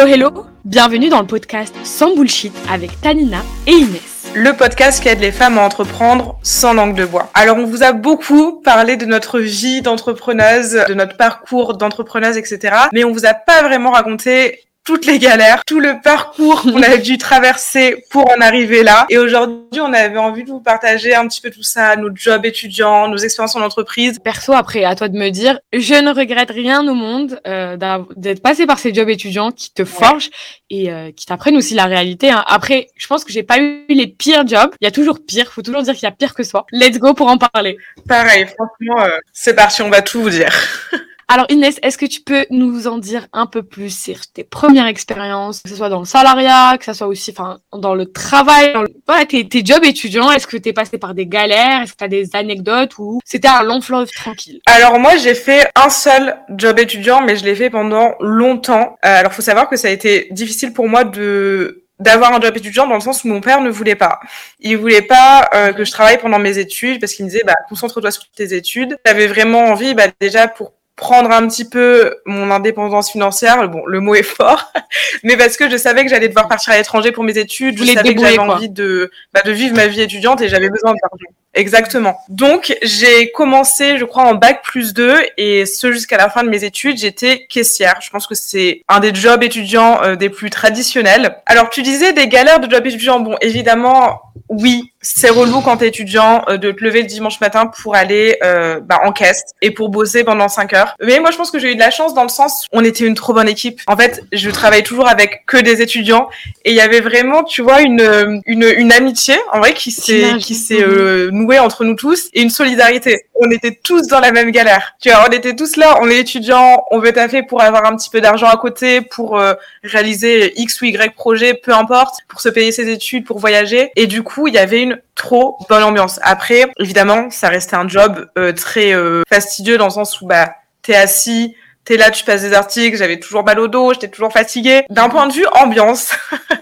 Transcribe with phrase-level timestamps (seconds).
[0.00, 4.32] Hello, hello Bienvenue dans le podcast Sans Bullshit avec Tanina et Inès.
[4.34, 7.28] Le podcast qui aide les femmes à entreprendre sans langue de bois.
[7.34, 12.74] Alors, on vous a beaucoup parlé de notre vie d'entrepreneuse, de notre parcours d'entrepreneuse, etc.
[12.94, 16.96] Mais on vous a pas vraiment raconté toutes les galères, tout le parcours qu'on a
[16.96, 19.06] dû traverser pour en arriver là.
[19.10, 22.44] Et aujourd'hui, on avait envie de vous partager un petit peu tout ça, nos jobs
[22.44, 24.18] étudiants, nos expériences en entreprise.
[24.18, 27.76] Perso, après, à toi de me dire, je ne regrette rien au monde euh,
[28.16, 30.30] d'être passé par ces jobs étudiants qui te forgent
[30.70, 32.30] et euh, qui t'apprennent aussi la réalité.
[32.30, 32.42] Hein.
[32.46, 34.70] Après, je pense que j'ai pas eu les pires jobs.
[34.80, 35.52] Il y a toujours pire.
[35.52, 36.66] Faut toujours dire qu'il y a pire que soi.
[36.72, 37.76] Let's go pour en parler.
[38.08, 40.52] Pareil, franchement, euh, c'est parti, on va tout vous dire.
[41.32, 44.88] Alors Inès, est-ce que tu peux nous en dire un peu plus sur tes premières
[44.88, 48.72] expériences, que ce soit dans le salariat, que ce soit aussi enfin, dans le travail,
[48.72, 51.92] dans voilà, tes, tes jobs étudiants Est-ce que tu es passé par des galères Est-ce
[51.92, 54.60] que tu as des anecdotes ou c'était un long fleuve tranquille?
[54.66, 58.96] Alors moi, j'ai fait un seul job étudiant, mais je l'ai fait pendant longtemps.
[59.04, 62.56] Euh, alors faut savoir que ça a été difficile pour moi de d'avoir un job
[62.56, 64.18] étudiant dans le sens où mon père ne voulait pas.
[64.58, 67.54] Il voulait pas euh, que je travaille pendant mes études parce qu'il me disait bah
[67.68, 68.96] concentre-toi sur tes études.
[69.06, 73.68] J'avais vraiment envie bah déjà pour prendre un petit peu mon indépendance financière.
[73.68, 74.70] Bon, le mot est fort,
[75.24, 77.84] mais parce que je savais que j'allais devoir partir à l'étranger pour mes études, je
[77.84, 81.34] savais que j'avais envie de, bah, de vivre ma vie étudiante et j'avais besoin d'argent.
[81.52, 82.20] Exactement.
[82.28, 86.48] Donc, j'ai commencé, je crois, en bac plus 2 et ce jusqu'à la fin de
[86.48, 87.98] mes études, j'étais caissière.
[88.00, 91.38] Je pense que c'est un des jobs étudiants euh, des plus traditionnels.
[91.46, 93.18] Alors, tu disais des galères de job étudiant.
[93.18, 97.66] Bon, évidemment, oui, c'est relou quand t'es étudiant euh, de te lever le dimanche matin
[97.66, 100.94] pour aller euh, bah, en caisse et pour bosser pendant 5 heures.
[101.02, 102.84] Mais moi, je pense que j'ai eu de la chance dans le sens où on
[102.84, 103.80] était une trop bonne équipe.
[103.86, 106.28] En fait, je travaille toujours avec que des étudiants
[106.64, 110.36] et il y avait vraiment, tu vois, une une, une amitié en vrai qui s'est
[110.38, 113.26] qui s'est euh, nouée entre nous tous et une solidarité.
[113.34, 114.94] On était tous dans la même galère.
[115.00, 115.98] Tu vois, on était tous là.
[116.02, 119.38] On est étudiants, on veut taffer pour avoir un petit peu d'argent à côté pour
[119.38, 123.90] euh, réaliser X ou Y projet, peu importe, pour se payer ses études, pour voyager.
[123.96, 126.20] Et du coup il y avait une trop bonne ambiance.
[126.22, 130.54] Après, évidemment, ça restait un job euh, très euh, fastidieux dans le sens où bah
[130.82, 131.54] t'es assis,
[131.84, 134.84] t'es là, tu passes des articles, j'avais toujours mal au dos, j'étais toujours fatiguée.
[134.90, 136.12] D'un point de vue ambiance,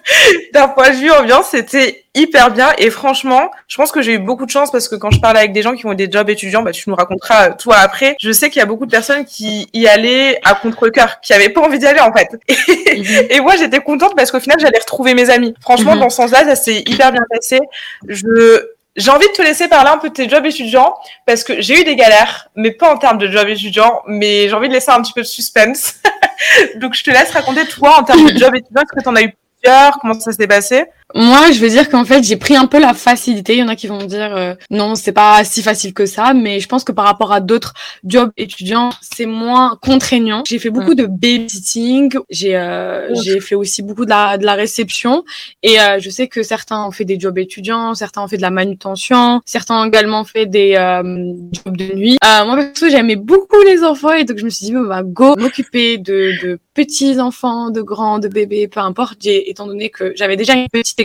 [0.53, 4.19] d'un point de vue ambiance, c'était hyper bien et franchement, je pense que j'ai eu
[4.19, 6.29] beaucoup de chance parce que quand je parle avec des gens qui ont des jobs
[6.31, 8.17] étudiants, bah tu nous raconteras euh, toi après.
[8.21, 11.49] Je sais qu'il y a beaucoup de personnes qui y allaient à contre-cœur, qui avaient
[11.49, 12.29] pas envie d'y aller en fait.
[13.31, 15.55] Et, moi j'étais contente parce qu'au final j'allais retrouver mes amis.
[15.61, 16.01] Franchement, mhm.
[16.01, 17.61] dans ce sens-là, ça s'est hyper bien passé.
[18.07, 20.95] Je j'ai envie de te laisser parler un peu de tes jobs étudiants
[21.27, 24.55] parce que j'ai eu des galères, mais pas en termes de jobs étudiants, mais j'ai
[24.55, 25.95] envie de laisser un petit peu de suspense.
[26.77, 29.17] Donc je te laisse raconter toi en termes de job étudiant, est-ce que tu en
[29.17, 30.85] as eu plusieurs, comment ça s'est passé?
[31.15, 33.55] Moi, je veux dire qu'en fait, j'ai pris un peu la facilité.
[33.55, 36.05] Il y en a qui vont me dire euh, non, c'est pas si facile que
[36.05, 37.73] ça, mais je pense que par rapport à d'autres
[38.05, 40.43] jobs étudiants, c'est moins contraignant.
[40.47, 40.97] J'ai fait beaucoup mm.
[40.97, 45.25] de babysitting, j'ai euh, j'ai fait aussi beaucoup de la de la réception
[45.63, 48.43] et euh, je sais que certains ont fait des jobs étudiants, certains ont fait de
[48.43, 52.19] la manutention, certains ont également fait des euh, jobs de nuit.
[52.23, 55.37] Euh, moi perso, j'aimais beaucoup les enfants et donc je me suis dit bah go
[55.37, 59.19] m'occuper de de petits enfants, de grands, de bébés, peu importe.
[59.27, 61.01] Étant donné que j'avais déjà une petite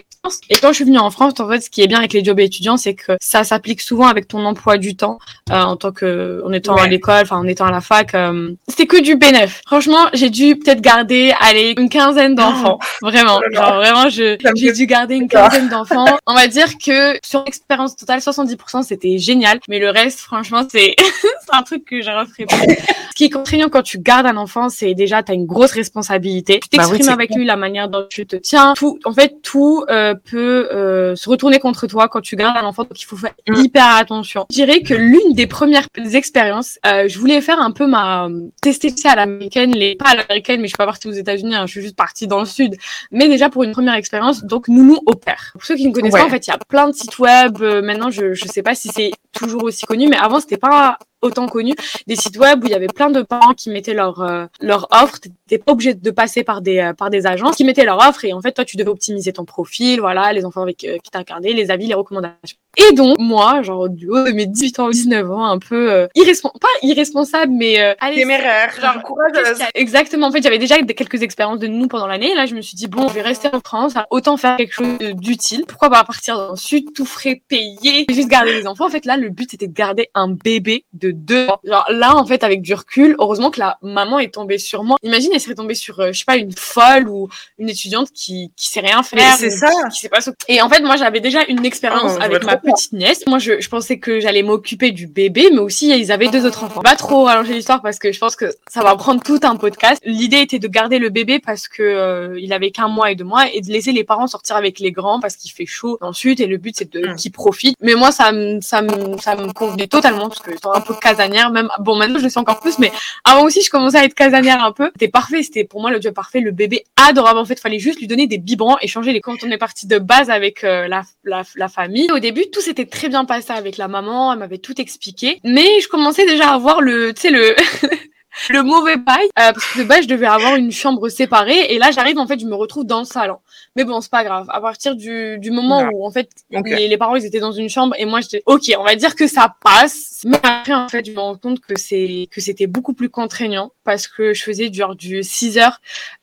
[0.49, 2.23] et quand je suis venue en France, en fait, ce qui est bien avec les
[2.23, 5.19] jobs étudiants, c'est que ça s'applique souvent avec ton emploi du temps
[5.51, 8.15] euh, en tant que, en étant à l'école, enfin en étant à la fac.
[8.15, 9.61] Euh, c'était que du bénéf.
[9.65, 12.79] Franchement, j'ai dû peut-être garder, allez, une quinzaine d'enfants.
[12.79, 12.85] Oh.
[13.01, 16.05] Vraiment, genre vraiment, je, j'ai dû garder une quinzaine d'enfants.
[16.25, 20.95] On va dire que sur l'expérience totale, 70% c'était génial, mais le reste, franchement, c'est,
[21.21, 22.55] c'est un truc que je referai pas.
[23.13, 25.62] Ce qui est contraignant quand tu gardes un enfant, c'est déjà, tu as une grosse
[25.71, 26.59] responsabilité.
[26.59, 28.73] Tu bah t'exprimes avec lui la manière dont tu te tiens.
[28.75, 32.65] Tout, en fait, tout euh, peut euh, se retourner contre toi quand tu gardes un
[32.65, 32.83] enfant.
[32.83, 33.55] Donc, il faut faire mm.
[33.55, 34.45] hyper attention.
[34.49, 38.27] Je dirais que l'une des premières expériences, euh, je voulais faire un peu ma
[38.61, 41.55] tester ça à l'américaine, les pas à l'américaine, mais je suis pas partie aux États-Unis.
[41.55, 42.75] Hein, je suis juste partie dans le sud.
[43.11, 45.51] Mais déjà pour une première expérience, donc Nounou opère.
[45.53, 47.59] Pour ceux qui ne connaissent pas, en fait, il y a plein de sites web.
[47.83, 51.47] maintenant, je je sais pas si c'est toujours aussi connu, mais avant c'était pas autant
[51.47, 51.73] connu,
[52.07, 54.87] des sites web où il y avait plein de parents qui mettaient leur euh, leur
[54.91, 55.19] offre.
[55.19, 58.25] T'étais pas obligé de passer par des euh, par des agences qui mettaient leur offre
[58.25, 61.09] et en fait toi tu devais optimiser ton profil, voilà, les enfants avec euh, qui
[61.11, 62.57] t'as regardé, les avis, les recommandations.
[62.75, 66.07] Et donc moi, genre du haut de mes 18 ans, 19 ans, un peu euh,
[66.15, 69.59] irresponsable, pas irresponsable, mais euh, allez, téméraire, genre courageuse.
[69.75, 70.27] Exactement.
[70.27, 72.33] En fait, j'avais déjà quelques expériences de nous pendant l'année.
[72.33, 74.97] Là, je me suis dit bon, je vais rester en France, autant faire quelque chose
[75.13, 75.65] d'utile.
[75.67, 78.87] Pourquoi pas partir dans le sud, tout frais payé, juste garder les enfants.
[78.87, 81.59] En fait, là, le but c'était de garder un bébé de deux ans.
[81.63, 84.97] Genre là, en fait, avec du recul, heureusement que la maman est tombée sur moi.
[85.03, 88.51] Imagine, elle serait tombée sur, euh, je sais pas, une folle ou une étudiante qui,
[88.55, 89.35] qui sait rien faire.
[89.37, 89.69] C'est ça.
[89.91, 92.93] Qui, sait pas Et en fait, moi, j'avais déjà une expérience oh, avec ma petite
[92.93, 93.25] nièce.
[93.27, 96.63] Moi, je, je pensais que j'allais m'occuper du bébé, mais aussi, ils avaient deux autres
[96.63, 96.81] enfants.
[96.81, 100.01] Pas trop allonger l'histoire parce que je pense que ça va prendre tout un podcast.
[100.05, 103.23] L'idée était de garder le bébé parce que euh, il avait qu'un mois et deux
[103.23, 106.39] mois et de laisser les parents sortir avec les grands parce qu'il fait chaud ensuite
[106.39, 107.15] et le but c'est de mm.
[107.15, 107.75] qu'ils profitent.
[107.81, 111.51] Mais moi, ça me, ça me, ça me convenait totalement parce que un peu casanière
[111.51, 111.69] même.
[111.79, 112.91] Bon, maintenant, je le sais encore plus, mais
[113.23, 114.89] avant aussi, je commençais à être casanière un peu.
[114.93, 115.43] C'était parfait.
[115.43, 116.39] C'était pour moi le job parfait.
[116.39, 117.39] Le bébé adorable.
[117.39, 119.21] En fait, fallait juste lui donner des biberons et changer les.
[119.21, 122.61] Quand on est parti de base avec euh, la, la, la famille, au début, tout
[122.61, 124.33] s'était très bien passé avec la maman.
[124.33, 125.39] Elle m'avait tout expliqué.
[125.43, 127.55] Mais je commençais déjà à voir le, tu sais, le,
[128.49, 131.77] le mauvais bail euh, parce que de base je devais avoir une chambre séparée et
[131.77, 133.37] là j'arrive en fait je me retrouve dans le salon
[133.75, 136.97] mais bon c'est pas grave à partir du, du moment où en fait les, les,
[136.97, 139.55] parents ils étaient dans une chambre et moi j'étais ok on va dire que ça
[139.63, 143.09] passe mais après en fait je me rends compte que c'est que c'était beaucoup plus
[143.09, 145.71] contraignant parce que je faisais genre du 6h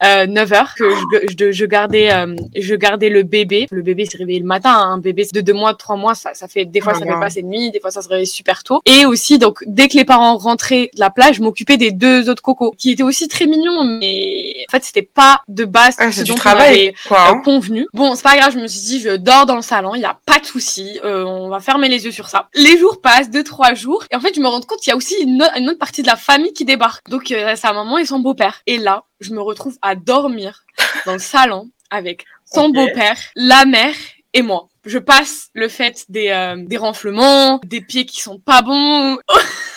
[0.03, 4.19] euh, 9h que je, je, je gardais euh, je gardais le bébé le bébé s'est
[4.19, 4.93] réveillé le matin hein.
[4.95, 7.43] un bébé de deux mois trois mois ça ça fait des fois ça fait passer
[7.43, 10.05] de nuit des fois ça se réveille super tôt et aussi donc dès que les
[10.05, 13.47] parents rentraient de la plage je m'occupais des deux autres cocos qui étaient aussi très
[13.47, 17.41] mignons, mais en fait c'était pas de base ah, ce dont travail, on avait euh,
[17.43, 17.87] convenu.
[17.93, 20.05] Bon, c'est pas grave, je me suis dit je dors dans le salon, il y
[20.05, 22.49] a pas de souci, euh, on va fermer les yeux sur ça.
[22.55, 24.93] Les jours passent, deux trois jours, et en fait je me rends compte qu'il y
[24.93, 27.09] a aussi une, autre partie de la famille qui débarque.
[27.09, 28.63] Donc euh, sa maman et son beau-père.
[28.67, 30.65] Et là, je me retrouve à dormir
[31.07, 33.95] dans le salon avec son beau-père, la mère
[34.33, 38.63] et moi je passe le fait des, euh, des renflements, des pieds qui sont pas
[38.63, 39.19] bons.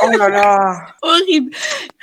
[0.01, 0.85] Oh là là.
[1.01, 1.51] Horrible.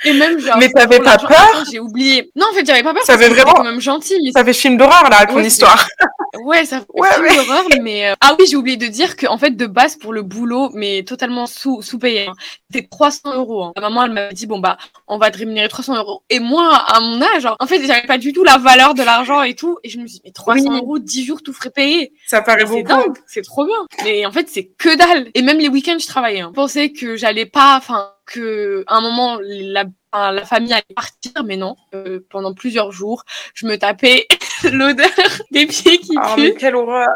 [0.03, 0.57] Et même genre.
[0.57, 1.63] Mais t'avais pas peur?
[1.71, 2.31] J'ai oublié.
[2.35, 3.03] Non, en fait, j'avais pas peur.
[3.03, 3.53] Ça fait vraiment.
[3.53, 4.19] quand même gentil.
[4.23, 4.31] Mais...
[4.31, 5.87] Ça fait film d'horreur là, ton histoire.
[6.43, 9.27] Ouais, ça fait ouais, film d'horreur, mais euh, ah oui, j'ai oublié de dire que
[9.27, 12.33] en fait de base pour le boulot, mais totalement sous sous payé, hein,
[12.71, 13.63] c'était 300 euros.
[13.65, 13.73] Hein.
[13.75, 14.77] Ma maman elle m'a dit bon bah
[15.07, 16.23] on va te rémunérer 300 euros.
[16.29, 19.41] Et moi à mon âge, en fait j'avais pas du tout la valeur de l'argent
[19.41, 22.13] et tout, et je me suis dit mais 300 euros 10 jours tout frais payé.
[22.27, 22.90] Ça paraît beaucoup
[23.27, 23.75] c'est trop bien.
[24.03, 25.29] Mais en fait, c'est que dalle.
[25.33, 26.41] Et même les week-ends, je travaillais.
[26.41, 26.49] Hein.
[26.51, 31.43] Je pensais que j'allais pas, enfin, que à un moment la, la famille allait partir,
[31.45, 31.75] mais non.
[31.93, 33.23] Euh, pendant plusieurs jours,
[33.53, 34.27] je me tapais
[34.71, 35.07] l'odeur
[35.51, 36.41] des pieds qui oh, puent.
[36.41, 37.09] Mais quelle horreur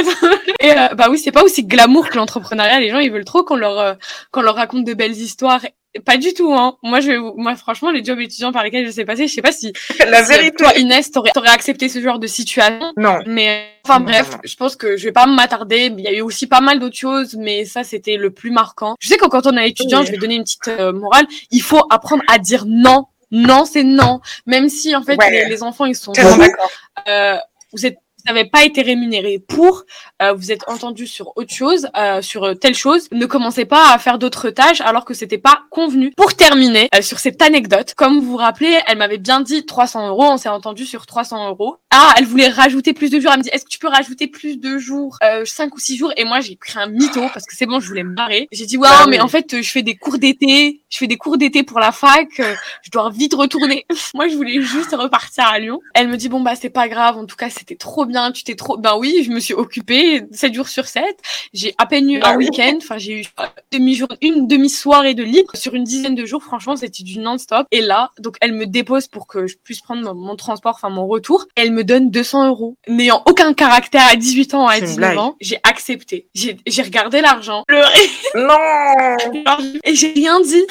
[0.59, 2.79] Et euh, bah oui, c'est pas aussi glamour que l'entrepreneuriat.
[2.79, 3.93] Les gens, ils veulent trop qu'on leur euh,
[4.31, 5.61] qu'on leur raconte de belles histoires
[6.05, 6.77] pas du tout, hein.
[6.83, 9.51] Moi, je, moi, franchement, les jobs étudiants par lesquels je sais passer, je sais pas
[9.51, 9.73] si,
[10.07, 10.55] la vérité.
[10.57, 12.93] toi, Inès, t'aurais, t'aurais accepté ce genre de situation.
[12.95, 13.19] Non.
[13.25, 15.91] Mais, enfin, bref, je pense que je vais pas m'attarder.
[15.97, 18.95] Il y a eu aussi pas mal d'autres choses, mais ça, c'était le plus marquant.
[18.99, 21.25] Je sais que quand on est étudiant, je vais donner une petite euh, morale.
[21.49, 23.05] Il faut apprendre à dire non.
[23.31, 24.21] Non, c'est non.
[24.45, 26.13] Même si, en fait, les, enfants, ils sont,
[27.07, 27.37] euh,
[27.73, 29.83] vous êtes vous n'avez pas été rémunéré pour,
[30.21, 33.97] euh, vous êtes entendu sur autre chose, euh, sur telle chose, ne commencez pas à
[33.97, 36.11] faire d'autres tâches alors que c'était pas convenu.
[36.15, 40.09] Pour terminer euh, sur cette anecdote, comme vous vous rappelez, elle m'avait bien dit 300
[40.09, 41.77] euros, on s'est entendu sur 300 euros.
[41.91, 43.31] Ah, elle voulait rajouter plus de jours.
[43.31, 45.97] Elle me dit, est-ce que tu peux rajouter plus de jours, euh, 5 ou 6
[45.97, 46.13] jours?
[46.17, 48.47] Et moi, j'ai pris un mytho parce que c'est bon, je voulais me barrer.
[48.51, 51.37] J'ai dit, bah mais en fait, je fais des cours d'été, je fais des cours
[51.37, 53.85] d'été pour la fac, je dois vite retourner.
[54.13, 55.79] moi, je voulais juste repartir à Lyon.
[55.93, 58.43] Elle me dit, bon, bah, c'est pas grave, en tout cas, c'était trop bien, tu
[58.43, 58.77] t'es trop.
[58.77, 61.03] Ben oui, je me suis occupée 7 jours sur 7.
[61.53, 62.77] J'ai à peine eu bah un week-end.
[62.77, 63.25] Enfin, j'ai eu
[63.71, 66.43] demi une demi-soirée de libre sur une dizaine de jours.
[66.43, 67.67] Franchement, c'était du non-stop.
[67.71, 71.07] Et là, donc, elle me dépose pour que je puisse prendre mon, transport, enfin, mon
[71.07, 71.45] retour.
[71.55, 72.75] Elle me donne 200 euros.
[72.87, 76.27] N'ayant aucun caractère à 18 ans, à 19 ans, j'ai accepté.
[76.33, 78.09] J'ai regardé l'argent, pleuré.
[78.35, 79.17] Non!
[79.83, 80.65] Et j'ai rien dit.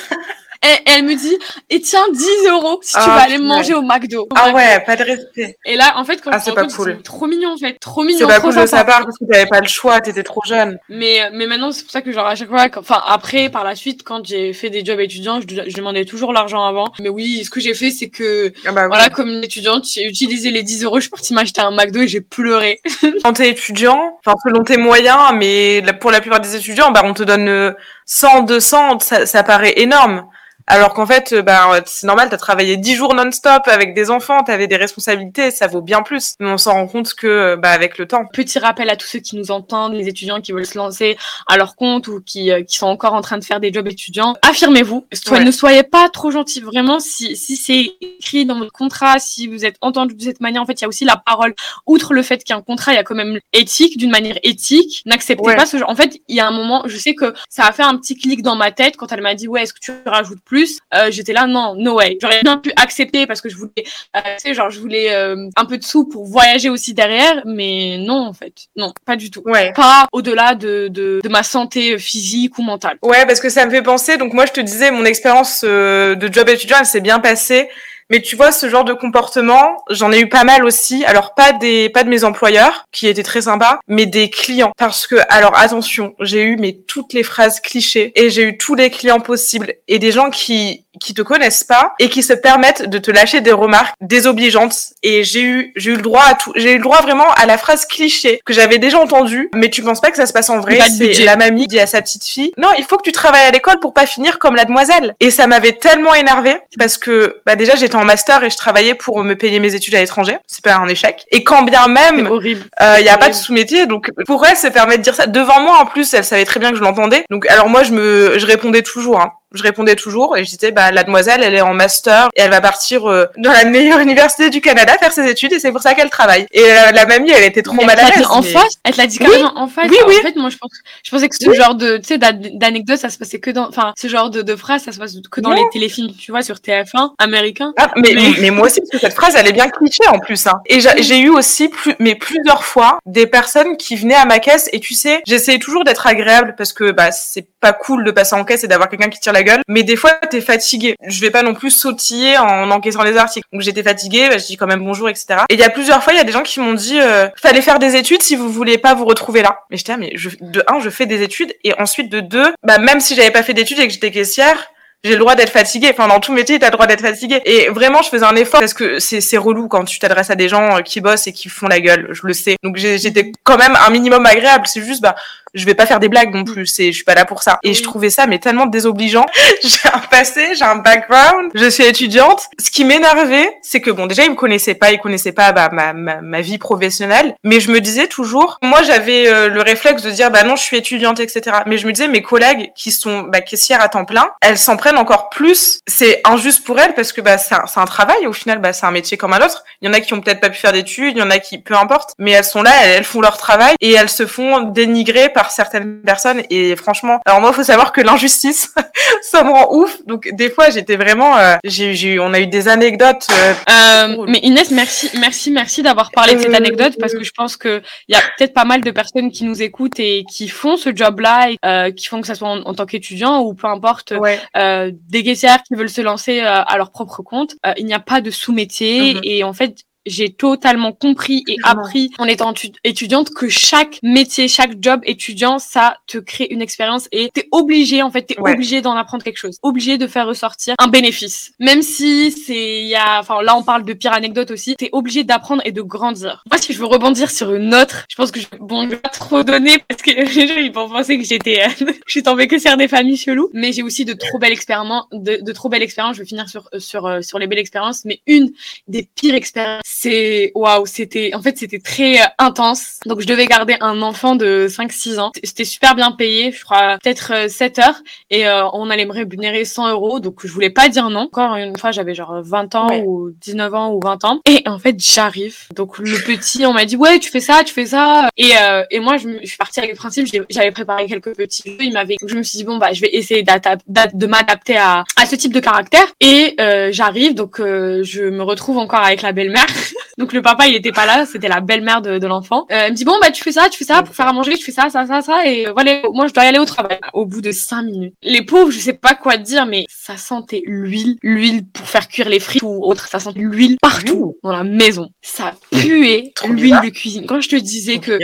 [0.63, 1.37] Et, elle me dit,
[1.71, 4.29] et tiens, 10 euros si tu ah, vas aller manger au McDo.
[4.35, 5.57] ah ouais, pas de respect.
[5.65, 7.01] Et là, en fait, quand ah, c'est pas cool.
[7.03, 7.79] trop mignon, en fait.
[7.79, 8.19] Trop mignon.
[8.19, 10.79] C'est pas cool de sa part parce que t'avais pas le choix, t'étais trop jeune.
[10.89, 13.77] Mais, mais maintenant, c'est pour ça que genre, à chaque fois, enfin, après, par la
[13.77, 16.93] suite, quand j'ai fait des jobs étudiants, je, je demandais toujours l'argent avant.
[17.01, 20.07] Mais oui, ce que j'ai fait, c'est que, ah bah, voilà, comme une étudiante, j'ai
[20.07, 22.81] utilisé les 10 euros, je suis partie m'acheter un McDo et j'ai pleuré.
[23.23, 27.15] quand t'es étudiant, enfin, selon tes moyens, mais pour la plupart des étudiants, bah, on
[27.15, 27.75] te donne
[28.07, 30.25] 100, 200, ça, ça paraît énorme.
[30.71, 34.45] Alors qu'en fait, bah, c'est normal, tu as travaillé dix jours non-stop avec des enfants,
[34.45, 36.35] tu avais des responsabilités, ça vaut bien plus.
[36.41, 38.27] Mais on s'en rend compte que bah, avec le temps.
[38.33, 41.57] Petit rappel à tous ceux qui nous entendent, les étudiants qui veulent se lancer à
[41.57, 44.35] leur compte ou qui, euh, qui sont encore en train de faire des jobs étudiants,
[44.43, 45.07] affirmez-vous.
[45.41, 46.61] Ne soyez pas trop gentils.
[46.61, 50.61] Vraiment, si, si c'est écrit dans votre contrat, si vous êtes entendu de cette manière,
[50.61, 51.55] en fait, il y a aussi la parole.
[51.87, 54.11] Outre le fait qu'il y a un contrat, il y a quand même éthique, d'une
[54.11, 55.03] manière éthique.
[55.07, 55.89] N'acceptez pas ce genre.
[55.89, 58.17] En fait, il y a un moment, je sais que ça a fait un petit
[58.17, 60.58] clic dans ma tête quand elle m'a dit, ouais, est-ce que tu rajoutes plus?
[60.59, 62.19] Plus, euh, j'étais là, non, no way.
[62.21, 63.85] J'aurais bien pu accepter parce que je voulais,
[64.17, 67.43] euh, tu sais, genre, je voulais euh, un peu de sous pour voyager aussi derrière,
[67.45, 68.53] mais non, en fait.
[68.77, 69.43] Non, pas du tout.
[69.45, 69.73] Ouais.
[69.75, 72.99] Pas au-delà de, de, de ma santé physique ou mentale.
[73.03, 76.15] Ouais, parce que ça me fait penser, donc moi je te disais, mon expérience euh,
[76.15, 77.69] de job étudiant, elle s'est bien passée.
[78.11, 81.05] Mais tu vois, ce genre de comportement, j'en ai eu pas mal aussi.
[81.05, 84.73] Alors pas des, pas de mes employeurs, qui étaient très sympas, mais des clients.
[84.77, 88.75] Parce que, alors attention, j'ai eu mais toutes les phrases clichés et j'ai eu tous
[88.75, 92.89] les clients possibles et des gens qui qui te connaissent pas et qui se permettent
[92.89, 94.75] de te lâcher des remarques désobligeantes.
[95.03, 96.53] Et j'ai eu, j'ai eu le droit à tout.
[96.57, 99.83] J'ai eu le droit vraiment à la phrase cliché que j'avais déjà entendue, mais tu
[99.83, 100.79] penses pas que ça se passe en vrai?
[100.91, 103.51] C'est la mamie dit à sa petite fille, non, il faut que tu travailles à
[103.51, 105.15] l'école pour pas finir comme la demoiselle.
[105.21, 108.95] Et ça m'avait tellement énervé parce que, bah déjà, j'étais en master et je travaillais
[108.95, 110.39] pour me payer mes études à l'étranger.
[110.47, 111.27] C'est pas un échec.
[111.31, 114.67] Et quand bien même, euh, il y a pas de sous-métier, donc pour elle, se
[114.69, 117.25] permet de dire ça devant moi en plus, elle savait très bien que je l'entendais.
[117.31, 119.21] Donc alors moi, je me, je répondais toujours.
[119.21, 122.41] Hein je répondais toujours et je disais bah la demoiselle elle est en master et
[122.43, 125.73] elle va partir euh, dans la meilleure université du Canada faire ses études et c'est
[125.73, 128.27] pour ça qu'elle travaille et euh, la mamie elle était trop Mais mal à l'aise
[128.29, 128.75] en mais- face?
[128.85, 129.87] Elle te l'a dit carrément en face?
[129.91, 130.17] Oui, oui.
[130.19, 130.71] en fait moi je pense
[131.03, 133.69] je pensais que ce genre de tu sais d'an- d'anecdote ça se passait que dans
[133.69, 135.57] enfin ce genre de, de phrase ça se passe que dans Non.
[135.57, 138.51] les téléfilms tu vois sur TF1 américain Ah, mais, Mais- mais...
[138.51, 140.47] moi aussi, parce que cette phrase, elle est bien cliché en plus.
[140.47, 140.61] Hein.
[140.67, 144.39] Et j'ai j'ai eu aussi, plus, mais plusieurs fois, des personnes qui venaient à ma
[144.39, 144.69] caisse.
[144.73, 148.35] Et tu sais, j'essayais toujours d'être agréable parce que bah c'est pas cool de passer
[148.37, 149.61] en caisse et d'avoir quelqu'un qui tire la gueule.
[149.69, 150.97] Mais des fois, t'es fatigué.
[151.07, 153.47] Je vais pas non plus sautiller en encaissant les articles.
[153.53, 155.41] Donc j'étais fatiguée, bah, je dis quand même bonjour, etc.
[155.49, 157.29] Et il y a plusieurs fois, il y a des gens qui m'ont dit, euh,
[157.37, 159.61] fallait faire des études si vous voulez pas vous retrouver là.
[159.71, 162.53] Mais j'étais, ah, mais je, de un, je fais des études et ensuite de deux,
[162.63, 164.71] bah même si j'avais pas fait d'études et que j'étais caissière,
[165.05, 165.91] j'ai le droit d'être fatiguée.
[165.93, 167.41] Enfin, dans tout métier, t'as le droit d'être fatiguée.
[167.45, 170.35] Et vraiment, je faisais un effort parce que c'est, c'est relou quand tu t'adresses à
[170.35, 172.09] des gens euh, qui bossent et qui font la gueule.
[172.11, 172.57] Je le sais.
[172.65, 174.67] Donc, j'étais quand même un minimum agréable.
[174.67, 175.15] C'est juste, bah,
[175.55, 176.67] je vais pas faire des blagues non plus.
[176.67, 177.59] C'est, je suis pas là pour ça.
[177.63, 179.27] Et je trouvais ça, mais tellement désobligeant.
[179.63, 181.51] j'ai un passé, j'ai un background.
[181.55, 182.43] Je suis étudiante.
[182.59, 185.71] Ce qui m'énervait, c'est que bon, déjà, ils me connaissaient pas, ils connaissaient pas, bah,
[185.73, 187.35] ma, ma, ma vie professionnelle.
[187.45, 190.63] Mais je me disais toujours, moi, j'avais euh, le réflexe de dire, bah non, je
[190.63, 191.59] suis étudiante, etc.
[191.67, 194.77] Mais je me disais, mes collègues qui sont, bah, caissières à temps plein, elles s'en
[194.77, 195.81] prennent encore plus.
[195.87, 198.27] C'est injuste pour elles parce que, bah, c'est un, c'est un travail.
[198.27, 199.65] Au final, bah, c'est un métier comme un autre.
[199.81, 201.39] Il y en a qui ont peut-être pas pu faire d'études, il y en a
[201.39, 202.13] qui, peu importe.
[202.19, 205.53] Mais elles sont là, elles, elles font leur travail et elles se font dénigrer par
[205.53, 206.43] certaines personnes.
[206.51, 208.75] Et franchement, alors moi, faut savoir que l'injustice,
[209.23, 209.93] ça me rend ouf.
[210.05, 214.41] Donc, des fois, j'étais vraiment, euh, j'ai, on a eu des anecdotes, euh, Euh, mais
[214.43, 217.73] Inès, merci, merci, merci d'avoir parlé de cette Euh, anecdote parce que je pense que
[218.09, 220.91] il y a peut-être pas mal de personnes qui nous écoutent et qui font ce
[221.01, 224.13] job-là, et, euh, qui font que ça soit en, en tant qu'étudiant ou peu importe,
[224.19, 224.41] ouais.
[224.57, 227.53] euh, des caissières qui veulent se lancer euh, à leur propre compte.
[227.65, 229.21] Euh, il n'y a pas de sous-métier Mhm.
[229.23, 229.73] et en fait.
[230.09, 235.59] J'ai totalement compris et appris en étant tu- étudiante que chaque métier, chaque job étudiant,
[235.59, 238.53] ça te crée une expérience et t'es obligé, en fait, t'es Ouais.
[238.53, 241.53] obligé d'en apprendre quelque chose, obligé de faire ressortir un bénéfice.
[241.59, 244.89] Même si c'est, il y a, enfin là on parle de pire anecdote aussi, t'es
[244.93, 246.43] obligé d'apprendre et de grandir.
[246.51, 248.97] Moi si je veux rebondir sur une autre, je pense que je, bon, je vais
[248.97, 252.49] pas trop donner parce que les gens ils vont penser que j'étais, je suis tombée
[252.49, 255.69] que sur des familles cheloues, mais j'ai aussi de trop belles expériences, de, de trop
[255.69, 256.17] belles expériences.
[256.17, 258.51] Je vais finir sur euh, sur euh, sur les belles expériences, mais une
[258.87, 263.01] des pires expériences, c'est waouh, c'était en fait c'était très euh, intense.
[263.07, 265.33] Donc je devais garder un enfant de 5-6 ans.
[265.43, 268.01] C'était super bien payé, je crois peut-être euh, 7 heures
[268.31, 270.21] et euh, on allait me rémunérer 100 euros.
[270.21, 271.21] Donc je voulais pas dire non.
[271.29, 273.03] Encore une fois, j'avais genre 20 ans Ouais.
[273.07, 275.57] ou 19 ans ou 20 ans et en fait j'arrive.
[275.75, 278.85] Donc le petit, on m'a dit ouais tu fais ça, tu fais ça et euh,
[278.91, 281.77] et moi je, me- je suis partie avec le principe, j'avais préparé quelques petits jeux.
[281.81, 285.27] Il m'avait, je me suis dit bon bah je vais essayer de m'adapter à à
[285.27, 289.33] ce type de caractère et euh, j'arrive donc euh, je me retrouve encore avec la
[289.33, 289.67] belle-mère.
[290.19, 292.67] Donc le papa il était pas là, c'était la belle-mère de, de l'enfant.
[292.71, 294.33] Euh, elle me dit bon bah tu fais ça, tu fais ça pour faire à
[294.33, 296.59] manger, tu fais ça, ça, ça, ça et euh, voilà moi je dois y aller
[296.59, 296.99] au travail.
[297.13, 300.63] Au bout de cinq minutes, les pauvres je sais pas quoi dire mais ça sentait
[300.67, 304.65] l'huile, l'huile pour faire cuire les frites ou autre, ça sentait l'huile partout dans la
[304.65, 305.11] maison.
[305.23, 307.27] Ça puait l'huile de cuisine.
[307.27, 308.19] Quand je te disais que.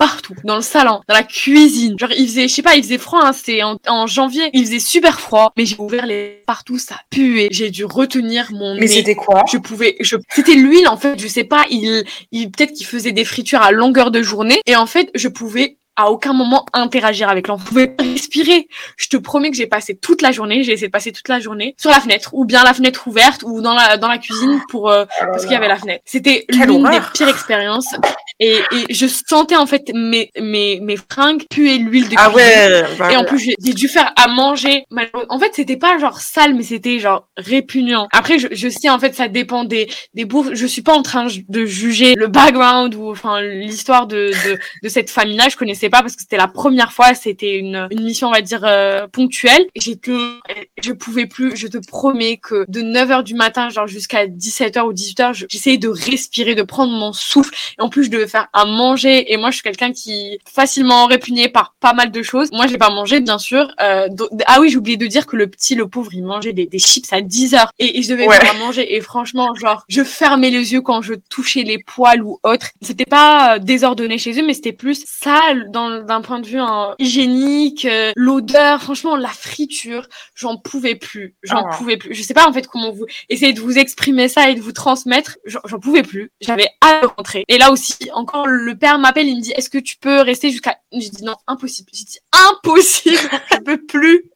[0.00, 1.94] Partout, dans le salon, dans la cuisine.
[1.98, 4.64] Genre, il faisait, je sais pas, il faisait froid, hein, c'était en, en janvier, il
[4.64, 7.48] faisait super froid, mais j'ai ouvert les partout, ça puait.
[7.50, 9.44] J'ai dû retenir mon Mais c'était quoi?
[9.52, 13.12] Je pouvais, je, c'était l'huile, en fait, je sais pas, il, il, peut-être qu'il faisait
[13.12, 17.28] des fritures à longueur de journée, et en fait, je pouvais à aucun moment interagir
[17.28, 17.64] avec l'enfant.
[17.64, 18.68] Je pouvais pas respirer.
[18.96, 21.40] Je te promets que j'ai passé toute la journée, j'ai essayé de passer toute la
[21.40, 24.62] journée sur la fenêtre, ou bien la fenêtre ouverte, ou dans la, dans la cuisine
[24.70, 26.02] pour, euh, parce qu'il y avait la fenêtre.
[26.06, 27.94] C'était l'une des pires expériences.
[28.40, 32.82] Et, et je sentais en fait mes, mes, mes fringues puer l'huile de Ah ouais.
[32.98, 34.84] bah et en plus, j'ai j'ai dû faire à manger.
[35.28, 38.08] En fait, c'était pas genre sale, mais c'était genre répugnant.
[38.12, 40.50] Après, je, je sais, en fait, ça dépend des, des bouffes.
[40.54, 44.88] Je suis pas en train de juger le background ou enfin l'histoire de, de, de
[44.88, 45.48] cette famille-là.
[45.50, 47.14] Je connaissais pas parce que c'était la première fois.
[47.14, 49.66] C'était une, une mission, on va dire, euh, ponctuelle.
[49.74, 50.12] Et J'étais,
[50.82, 51.56] je pouvais plus.
[51.56, 55.78] Je te promets que de 9h du matin, genre jusqu'à 17h ou 18h, je- j'essayais
[55.78, 57.52] de respirer, de prendre mon souffle.
[57.78, 59.32] Et en plus, je devais faire à manger.
[59.32, 62.50] Et moi, je suis quelqu'un qui facilement répugné par pas mal de choses.
[62.52, 63.68] Moi, je l'ai pas mangé, bien sûr.
[63.80, 64.08] Euh,
[64.46, 66.78] ah oui, j'ai oublié de dire que le petit, le pauvre, il mangeait des, des
[66.78, 67.70] chips à 10 heures.
[67.78, 68.36] Et, et je devais Ouais.
[68.38, 68.94] faire à manger.
[68.94, 72.68] Et franchement, genre, je fermais les yeux quand je touchais les poils ou autre.
[72.82, 76.94] C'était pas euh, désordonné chez eux, mais c'était plus sale d'un point de vue hein,
[76.98, 77.84] hygiénique.
[77.86, 81.34] euh, L'odeur, franchement, la friture, j'en pouvais plus.
[81.42, 81.76] J'en Ah.
[81.76, 82.14] pouvais plus.
[82.14, 84.72] Je sais pas, en fait, comment vous essayez de vous exprimer ça et de vous
[84.72, 85.36] transmettre.
[85.46, 86.30] J'en pouvais plus.
[86.40, 86.68] J'avais
[87.02, 87.44] de rentrer.
[87.48, 90.50] Et là aussi, encore, le père m'appelle, il me dit, est-ce que tu peux rester
[90.50, 90.78] jusqu'à...
[90.92, 91.90] J'ai dit non, impossible.
[91.92, 93.18] J'ai dit impossible,
[93.50, 94.30] je peux plus.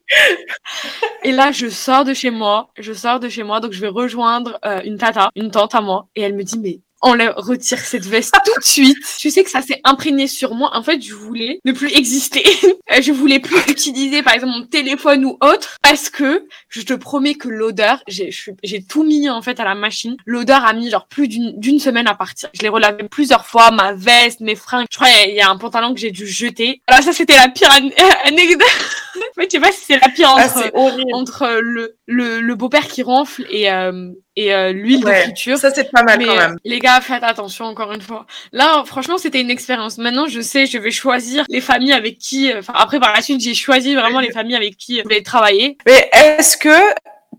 [1.22, 3.88] Et là, je sors de chez moi, je sors de chez moi, donc je vais
[3.88, 7.78] rejoindre euh, une tata, une tante à moi, et elle me dit, mais enlève, retire
[7.78, 8.96] cette veste tout de suite.
[9.18, 10.70] Tu sais que ça s'est imprégné sur moi.
[10.74, 12.44] En fait, je voulais ne plus exister.
[13.00, 17.34] Je voulais plus utiliser, par exemple, mon téléphone ou autre, parce que je te promets
[17.34, 20.16] que l'odeur, j'ai, je tout mis en fait à la machine.
[20.26, 22.50] L'odeur a mis genre plus d'une, semaine à partir.
[22.54, 24.86] Je l'ai relavé plusieurs fois, ma veste, mes fringues.
[24.90, 26.82] Je crois il y a un pantalon que j'ai dû jeter.
[26.86, 27.90] Alors ça, c'était la pire an-
[28.24, 28.66] anecdote.
[29.34, 30.46] Fait, je sais pas si c'est la pire Ah,
[31.12, 35.22] entre, euh, le, le, le beau-père qui ronfle et, euh, et euh, l'huile de Ouais.
[35.22, 35.58] friture.
[35.58, 36.56] Ça, c'est pas mal Mais quand euh, même.
[36.64, 38.26] les gars, faites attention encore une fois.
[38.52, 39.98] Là, franchement, c'était une expérience.
[39.98, 42.50] Maintenant, je sais, je vais choisir les familles avec qui.
[42.52, 45.22] euh, Enfin, après, par la suite, j'ai choisi vraiment les familles avec qui je voulais
[45.22, 45.76] travailler.
[45.86, 46.68] Mais est-ce que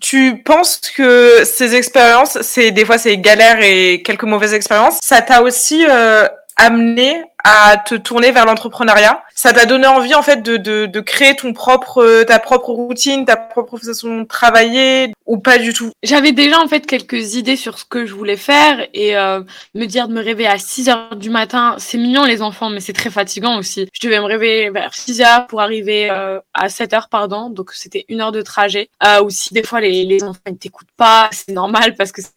[0.01, 5.21] tu penses que ces expériences, c'est des fois c'est galères et quelques mauvaises expériences, ça
[5.21, 6.27] t'a aussi euh,
[6.57, 10.99] amené à te tourner vers l'entrepreneuriat Ça t'a donné envie en fait de, de, de
[10.99, 15.91] créer ton propre, ta propre routine, ta propre façon de travailler ou pas du tout?
[16.01, 19.41] J'avais déjà en fait quelques idées sur ce que je voulais faire et euh,
[19.75, 22.79] me dire de me réveiller à 6 heures du matin, c'est mignon les enfants, mais
[22.79, 23.87] c'est très fatigant aussi.
[23.93, 27.73] Je devais me réveiller vers 6 heures pour arriver euh, à 7 heures, pardon, donc
[27.73, 28.89] c'était une heure de trajet.
[29.05, 32.33] Euh, aussi des fois les, les enfants ne t'écoutent pas, c'est normal parce que c'est.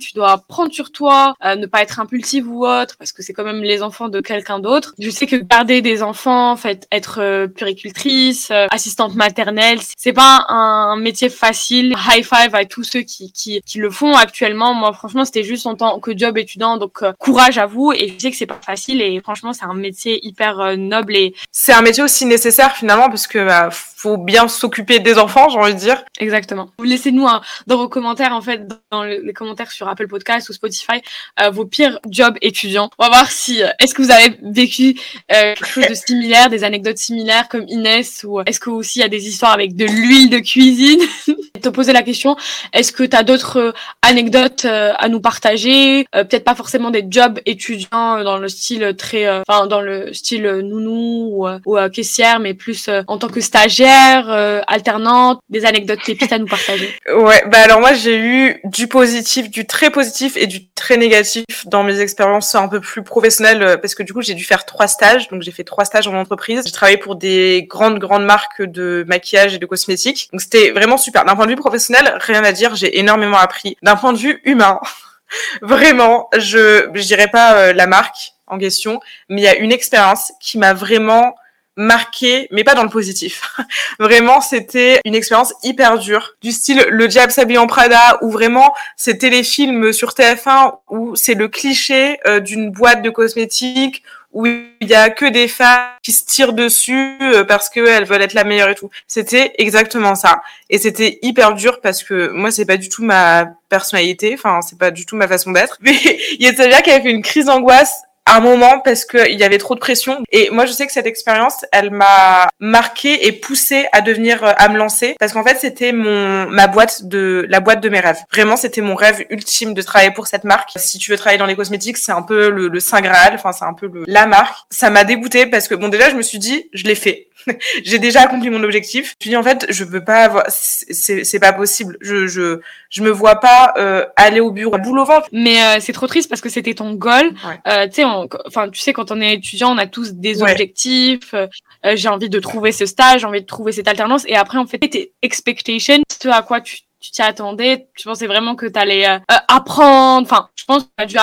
[0.00, 3.32] Tu dois prendre sur toi, euh, ne pas être impulsive ou autre parce que c'est
[3.32, 4.94] quand même les enfants de quelqu'un d'autre.
[4.98, 10.12] Je sais que garder des enfants, en fait, être euh, puricultrice, euh, assistante maternelle, c'est
[10.12, 11.94] pas un métier facile.
[12.08, 14.74] High five à tous ceux qui, qui, qui le font actuellement.
[14.74, 17.92] Moi, franchement, c'était juste en tant que job étudiant, donc euh, courage à vous.
[17.92, 21.34] Et je sais que c'est pas facile et franchement, c'est un métier hyper noble et
[21.52, 25.58] C'est un métier aussi nécessaire finalement parce que bah, faut bien s'occuper des enfants, j'ai
[25.58, 26.02] envie de dire.
[26.18, 26.70] Exactement.
[26.82, 27.26] Laissez-nous
[27.66, 31.00] dans vos commentaires, en fait, dans le- les commentaires sur Apple Podcast ou Spotify,
[31.40, 32.90] euh, vos pires jobs étudiants.
[32.98, 34.96] On va voir si, euh, est-ce que vous avez vécu
[35.32, 38.98] euh, quelque chose de similaire, des anecdotes similaires comme Inès, ou euh, est-ce que aussi
[38.98, 41.00] il y a des histoires avec de l'huile de cuisine?
[41.56, 42.36] Te poser la question,
[42.72, 46.06] est-ce que tu as d'autres euh, anecdotes euh, à nous partager?
[46.14, 50.42] Euh, Peut-être pas forcément des jobs étudiants dans le style très, enfin dans le style
[50.42, 54.28] nounou ou, caissière, mais plus en tant que stagiaire,
[54.66, 56.94] alternante, des anecdotes pépites à nous partager.
[57.16, 61.44] Ouais, bah alors moi j'ai eu du positif, du très positif et du très négatif
[61.64, 64.86] dans mes expériences un peu plus professionnelles parce que du coup j'ai dû faire trois
[64.86, 66.62] stages, donc j'ai fait trois stages en entreprise.
[66.66, 70.96] J'ai travaillé pour des grandes grandes marques de maquillage et de cosmétiques, donc c'était vraiment
[70.96, 71.24] super.
[71.46, 73.76] De vue professionnel, rien à dire, j'ai énormément appris.
[73.82, 74.80] D'un point de vue humain,
[75.62, 79.72] vraiment, je je dirais pas euh, la marque en question, mais il y a une
[79.72, 81.34] expérience qui m'a vraiment
[81.76, 83.42] marqué, mais pas dans le positif.
[83.98, 88.74] vraiment, c'était une expérience hyper dure, du style Le Diable s'habille en Prada, où vraiment,
[88.96, 94.88] ces téléfilms sur TF1, où c'est le cliché euh, d'une boîte de cosmétiques, où il
[94.88, 98.44] y a que des femmes qui se tirent dessus euh, parce qu'elles veulent être la
[98.44, 98.90] meilleure et tout.
[99.06, 100.42] C'était exactement ça.
[100.68, 104.78] Et c'était hyper dur parce que moi, c'est pas du tout ma personnalité, enfin, c'est
[104.78, 105.78] pas du tout ma façon d'être.
[105.80, 105.96] Mais
[106.38, 109.44] il y a Savia qui a fait une crise d'angoisse un moment parce qu'il y
[109.44, 110.22] avait trop de pression.
[110.32, 114.52] Et moi, je sais que cette expérience, elle m'a marqué et poussé à devenir, euh,
[114.56, 118.00] à me lancer, parce qu'en fait, c'était mon ma boîte de la boîte de mes
[118.00, 118.18] rêves.
[118.32, 120.70] Vraiment, c'était mon rêve ultime de travailler pour cette marque.
[120.76, 123.34] Si tu veux travailler dans les cosmétiques, c'est un peu le, le saint graal.
[123.34, 124.56] Enfin, c'est un peu le, la marque.
[124.70, 127.28] Ça m'a dégoûté parce que bon, déjà, je me suis dit, je l'ai fait.
[127.84, 129.14] J'ai déjà accompli mon objectif.
[129.22, 131.96] Je dit en fait, je peux pas avoir, c'est pas possible.
[132.00, 135.28] Je je je me vois pas euh, aller au bureau, boule au ventre.
[135.32, 137.26] Mais euh, c'est trop triste parce que c'était ton goal.
[137.46, 137.60] Ouais.
[137.72, 138.04] Euh, tu sais,
[138.46, 140.52] enfin, tu sais, quand on est étudiant, on a tous des Ouais.
[140.52, 141.34] objectifs.
[141.34, 141.46] euh,
[141.84, 144.24] euh, j'ai envie de trouver ce stage, j'ai envie de trouver cette alternance.
[144.26, 148.26] Et après, en fait, tes expectations, ce à quoi tu tu t'y attendais Tu pensais
[148.26, 151.16] vraiment que tu allais euh, apprendre Enfin, je pense que tu as dû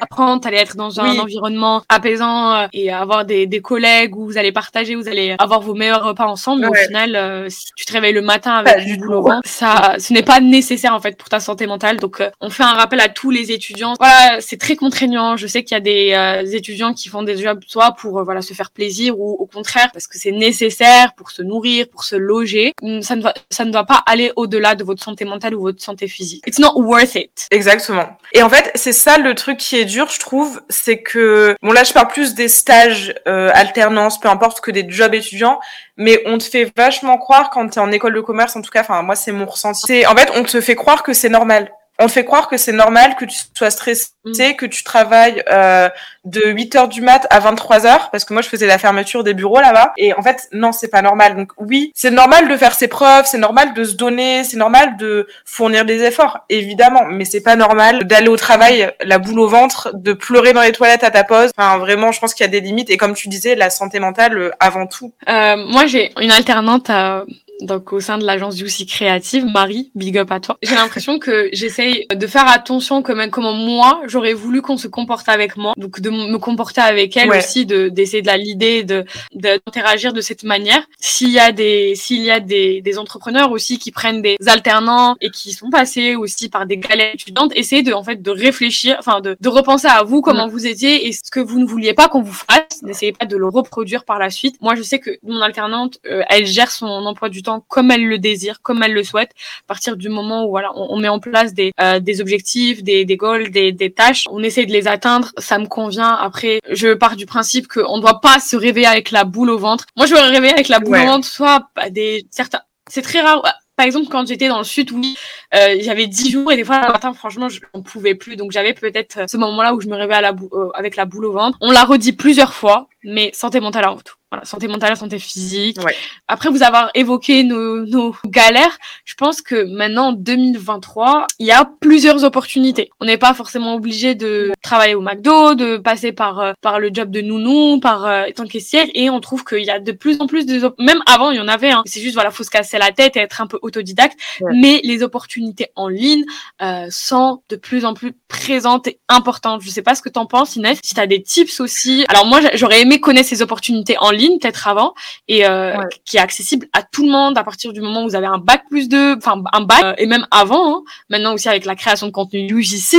[0.00, 4.24] apprendre, tu allais être dans un environnement apaisant euh, et avoir des, des, collègues où
[4.24, 6.62] vous allez partager, vous allez avoir vos meilleurs repas ensemble.
[6.62, 10.12] Mais au final, euh, si tu te réveilles le matin avec du boulot, ça, ce
[10.12, 11.96] n'est pas nécessaire en fait pour ta santé mentale.
[11.96, 13.94] Donc, on fait un rappel à tous les étudiants.
[13.98, 15.36] Voilà, c'est très contraignant.
[15.36, 18.54] Je sais qu'il y a des étudiants qui font des jobs soit pour voilà se
[18.54, 22.72] faire plaisir ou au contraire parce que c'est nécessaire pour se nourrir, pour se loger.
[22.82, 25.82] Hum, ça ne va, ça ne doit pas aller au-delà de votre mentale ou votre
[25.82, 26.44] santé physique.
[26.46, 27.46] It's not worth it.
[27.50, 28.16] Exactement.
[28.32, 31.72] Et en fait, c'est ça le truc qui est dur, je trouve, c'est que bon
[31.72, 35.60] là, je parle plus des stages, euh, alternance, peu importe que des jobs étudiants,
[35.96, 38.80] mais on te fait vachement croire quand t'es en école de commerce, en tout cas,
[38.80, 40.06] enfin moi c'est mon ressenti.
[40.06, 42.72] En fait, on te fait croire que c'est normal on te fait croire que c'est
[42.72, 44.54] normal que tu sois stressé, mm.
[44.56, 45.88] que tu travailles euh,
[46.24, 49.24] de 8 heures du mat à 23 heures, parce que moi je faisais la fermeture
[49.24, 49.92] des bureaux là-bas.
[49.96, 51.36] Et en fait, non, c'est pas normal.
[51.36, 54.96] Donc oui, c'est normal de faire ses preuves, c'est normal de se donner, c'est normal
[54.96, 57.04] de fournir des efforts, évidemment.
[57.06, 60.72] Mais c'est pas normal d'aller au travail la boule au ventre, de pleurer dans les
[60.72, 61.50] toilettes à ta pause.
[61.56, 62.90] Enfin, vraiment, je pense qu'il y a des limites.
[62.90, 65.12] Et comme tu disais, la santé mentale euh, avant tout.
[65.28, 67.24] Euh, moi, j'ai une alternante à
[67.60, 70.58] donc au sein de l'agence UC Créative, Marie, big up à toi.
[70.62, 75.28] J'ai l'impression que j'essaye de faire attention comme comment moi j'aurais voulu qu'on se comporte
[75.28, 79.04] avec moi, donc de me comporter avec elle aussi, de d'essayer de la l'idée, de
[79.34, 80.82] d'interagir de, cette manière.
[81.00, 85.16] S'il y a des s'il y a des, des entrepreneurs aussi qui prennent des alternants
[85.20, 88.96] et qui sont passés aussi par des galères étudiantes, essayez de en fait de réfléchir,
[88.98, 91.94] enfin de, de repenser à vous comment vous étiez et ce que vous ne vouliez
[91.94, 92.82] pas qu'on vous fasse.
[92.82, 94.56] N'essayez pas de le reproduire par la suite.
[94.60, 98.06] Moi je sais que mon alternante, euh, elle gère son emploi du temps comme elle
[98.06, 101.18] le désire, comme elle le souhaite, à partir du moment où voilà, on, met en
[101.18, 104.88] place des, euh, des objectifs, des, des goals, des, des tâches, on essaie de les
[104.88, 106.12] atteindre, ça me convient.
[106.12, 109.58] Après, je pars du principe qu'on ne doit pas se réveiller avec la boule au
[109.58, 109.84] ventre.
[109.96, 112.60] Moi, je me réveiller avec la boule au ventre, soit des certains.
[112.90, 113.42] C'est très rare
[113.78, 115.16] par exemple, quand j'étais dans le sud, oui,
[115.54, 118.34] euh, j'avais 10 jours et des fois, le matin, franchement, je n'en pouvais plus.
[118.34, 121.26] Donc, j'avais peut-être ce moment-là où je me réveillais à la euh, avec la boule
[121.26, 121.56] au ventre.
[121.60, 124.14] On l'a redit plusieurs fois, mais santé mentale avant tout.
[124.30, 125.78] Voilà, santé mentale, santé physique.
[126.26, 131.50] Après vous avoir évoqué nos, nos galères, je pense que maintenant en 2023, il y
[131.50, 132.90] a plusieurs opportunités.
[133.00, 136.90] On n'est pas forcément obligé de travailler au McDo, de passer par euh, par le
[136.92, 140.20] job de nounou, par euh, étant caissière, et on trouve qu'il y a de plus
[140.20, 141.70] en plus de même avant il y en avait.
[141.70, 141.82] Hein.
[141.86, 144.18] C'est juste voilà, faut se casser la tête et être un peu autodidacte.
[144.52, 146.24] Mais les opportunités en ligne
[146.60, 149.62] euh, sont de plus en plus présentes et importantes.
[149.62, 150.78] Je sais pas ce que t'en penses Inès.
[150.84, 152.04] Si t'as des tips aussi.
[152.08, 154.94] Alors moi j'aurais aimé connaître ces opportunités en ligne peut-être avant
[155.28, 158.16] et euh, qui est accessible à tout le monde à partir du moment où vous
[158.16, 160.76] avez un bac plus deux, enfin un bac euh, et même avant.
[160.76, 160.82] Hein.
[161.10, 162.96] Maintenant aussi avec la création de contenu UGC.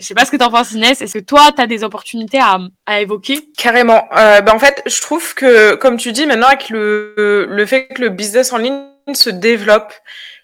[0.00, 1.00] Je sais pas ce que t'en penses Inès.
[1.00, 3.48] Est-ce que toi tu as des opportunités à, à évoquer?
[3.56, 4.08] Carrément.
[4.16, 7.88] Euh, ben en fait, je trouve que comme tu dis maintenant avec le le fait
[7.88, 8.82] que le business en ligne
[9.14, 9.92] se développe,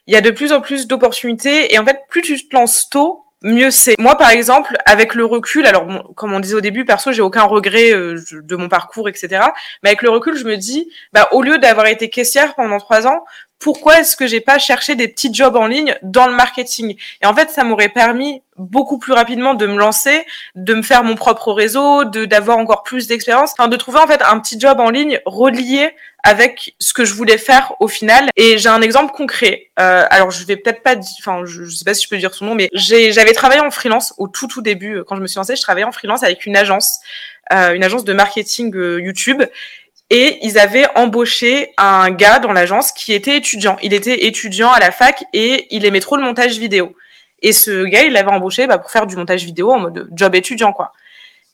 [0.07, 2.89] il y a de plus en plus d'opportunités et en fait plus tu te lances
[2.89, 3.95] tôt mieux c'est.
[3.99, 7.45] Moi, par exemple, avec le recul, alors comme on disait au début, perso, j'ai aucun
[7.45, 9.43] regret euh, de mon parcours, etc.
[9.83, 13.07] Mais avec le recul, je me dis, bah, au lieu d'avoir été caissière pendant trois
[13.07, 13.25] ans,
[13.63, 16.97] pourquoi est-ce que j'ai pas cherché des petits jobs en ligne dans le marketing?
[17.23, 21.05] Et en fait, ça m'aurait permis beaucoup plus rapidement de me lancer, de me faire
[21.05, 24.59] mon propre réseau, de d'avoir encore plus d'expérience, enfin de trouver en fait un petit
[24.59, 25.95] job en ligne relié
[26.25, 28.31] avec ce que je voulais faire au final.
[28.35, 29.71] Et j'ai un exemple concret.
[29.79, 32.47] Euh, alors je vais peut-être pas, enfin je, sais pas si je peux dire son
[32.47, 35.55] nom, mais j'avais travaillé en freelance au tout tout début quand je me suis lancée.
[35.55, 36.99] Je travaillais en freelance avec une agence,
[37.53, 39.43] euh, une agence de marketing euh, YouTube
[40.13, 43.79] et ils avaient embauché un gars dans l'agence qui était étudiant.
[43.83, 46.95] Il était étudiant à la fac et il aimait trop le montage vidéo.
[47.41, 50.35] Et ce gars, il l'avait embauché bah, pour faire du montage vidéo en mode job
[50.35, 50.93] étudiant, quoi.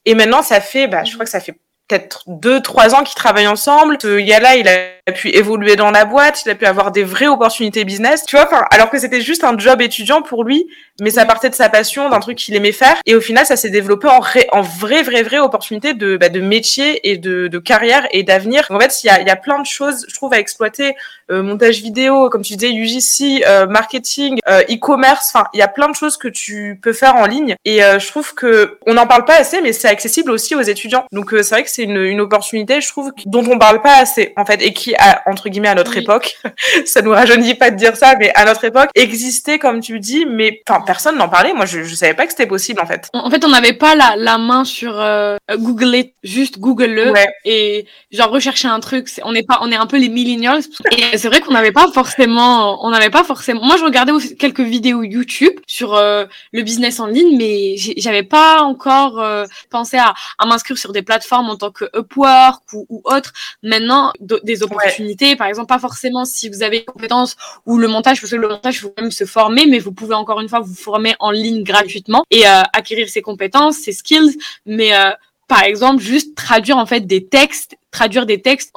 [0.05, 1.55] Et maintenant, ça fait, bah, je crois que ça fait
[1.87, 3.97] peut-être deux, trois ans qu'ils travaillent ensemble.
[4.03, 7.29] Ce gars-là, il a pu évoluer dans la boîte, il a pu avoir des vraies
[7.29, 8.49] opportunités business, tu vois.
[8.73, 10.67] Alors que c'était juste un job étudiant pour lui,
[11.01, 12.97] mais ça partait de sa passion, d'un truc qu'il aimait faire.
[13.07, 16.29] Et au final, ça s'est développé en, ré, en vraie, vraie, vraie opportunité de, bah,
[16.29, 18.67] de métier et de, de carrière et d'avenir.
[18.71, 20.95] En fait, il y a, y a plein de choses, je trouve, à exploiter.
[21.31, 25.31] Euh, montage vidéo, comme tu disais, UGC, euh, marketing, euh, e-commerce.
[25.35, 27.55] Enfin, il y a plein de choses que tu peux faire en ligne.
[27.65, 31.05] Et je trouve que on n'en parle pas assez, mais c'est accessible aussi aux étudiants.
[31.13, 34.33] Donc c'est vrai que c'est une, une opportunité, je trouve, dont on parle pas assez,
[34.37, 36.39] en fait, et qui, a, entre guillemets, à notre époque,
[36.87, 40.27] ça nous rajeunit pas de dire ça, mais à notre époque, existait, comme tu dis,
[40.27, 41.53] mais enfin personne n'en parlait.
[41.53, 43.11] Moi, je, je savais pas que c'était possible, en fait.
[43.13, 47.13] En fait, on n'avait pas la, la main sur euh, Google it, juste Google le
[47.45, 49.11] et genre rechercher un truc.
[49.23, 50.63] on est pas, on est un peu les millennials.
[50.97, 53.63] Et c'est vrai qu'on n'avait pas forcément, on n'avait pas forcément.
[53.63, 58.23] Moi, je regardais aussi quelques vidéos YouTube sur euh, le business en ligne, mais j'avais
[58.23, 62.87] pas encore euh, pensé à, à m'inscrire sur des plateformes en tant que Upwork ou,
[62.89, 63.35] ou autre.
[63.63, 65.37] Maintenant, des opportunités.
[65.37, 68.49] Par exemple, pas forcément si vous avez des compétences ou le montage, parce que le
[68.49, 71.31] montage, il faut même se former, mais vous pouvez encore une fois vous former en
[71.31, 74.39] ligne gratuitement et euh, acquérir ces compétences, ces skills.
[74.67, 75.11] Mais euh,
[75.49, 78.73] par exemple, juste traduire en fait des textes, traduire des textes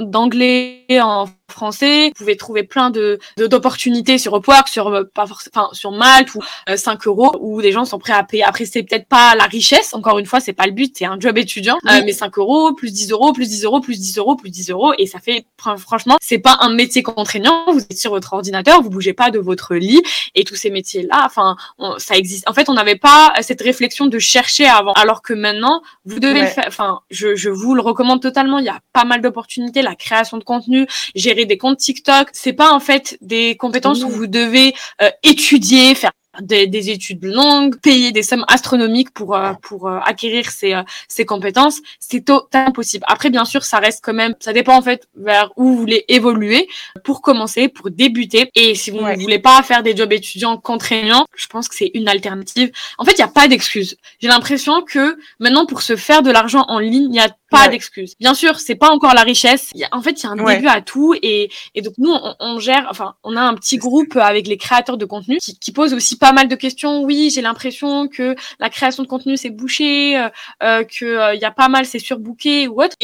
[0.00, 2.06] d'anglais en français.
[2.08, 6.40] Vous pouvez trouver plein de d'opportunités sur Upwork, sur euh, pas enfin sur Malte ou
[6.74, 8.42] 5 euh, euros où des gens sont prêts à payer.
[8.42, 9.94] Après c'est peut-être pas la richesse.
[9.94, 10.94] Encore une fois, c'est pas le but.
[10.96, 13.98] C'est un job étudiant, euh, mais 5 euros plus 10 euros plus 10 euros plus
[13.98, 17.64] 10 euros plus 10 euros et ça fait franchement c'est pas un métier contraignant.
[17.72, 20.02] Vous êtes sur votre ordinateur, vous bougez pas de votre lit
[20.34, 21.22] et tous ces métiers là.
[21.24, 21.56] Enfin
[21.98, 22.48] ça existe.
[22.48, 26.46] En fait, on n'avait pas cette réflexion de chercher avant, alors que maintenant vous devez
[26.46, 26.64] faire.
[26.66, 28.31] Enfin, je, je vous le recommande totalement.
[28.58, 32.28] Il y a pas mal d'opportunités, la création de contenu, gérer des comptes TikTok.
[32.32, 37.78] C'est pas en fait des compétences où vous devez euh, étudier, faire des, études longues,
[37.80, 42.72] payer des sommes astronomiques pour euh, pour euh, acquérir ces euh, ces compétences, c'est totalement
[42.72, 43.04] possible.
[43.08, 46.04] Après, bien sûr, ça reste quand même, ça dépend en fait vers où vous voulez
[46.08, 46.68] évoluer
[47.04, 48.50] pour commencer, pour débuter.
[48.54, 51.90] Et si vous ne voulez pas faire des jobs étudiants contraignants, je pense que c'est
[51.94, 52.72] une alternative.
[52.98, 53.96] En fait, il n'y a pas d'excuse.
[54.20, 57.68] J'ai l'impression que maintenant, pour se faire de l'argent en ligne, il n'y a pas
[57.68, 58.14] d'excuse.
[58.18, 59.70] Bien sûr, c'est pas encore la richesse.
[59.92, 61.14] en fait, il y a un début à tout.
[61.22, 64.56] Et, et donc, nous, on, on, gère, enfin, on a un petit groupe avec les
[64.56, 67.02] créateurs de contenu qui, qui posent aussi pas mal de questions.
[67.02, 70.28] Oui, j'ai l'impression que la création de contenu c'est bouché, euh,
[70.62, 72.96] euh que il euh, y a pas mal c'est surbooké ou autre.